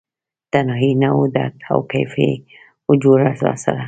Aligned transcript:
تنهایې 0.51 0.91
نه 1.01 1.09
وه 1.17 1.25
درد 1.35 1.57
او 1.71 1.79
کیف 1.91 2.13
یې 2.23 2.33
و 2.87 2.91
جوړه 3.03 3.29
راسره 3.45 3.79